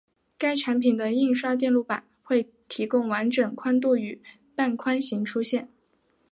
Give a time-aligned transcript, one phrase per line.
[0.35, 4.19] 该产品的印刷电路板会提供完整宽度与
[4.55, 5.69] 半宽型出现。